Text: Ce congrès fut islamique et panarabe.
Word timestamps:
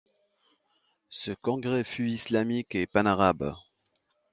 Ce 1.11 1.29
congrès 1.29 1.83
fut 1.83 2.07
islamique 2.09 2.73
et 2.73 2.87
panarabe. 2.87 3.53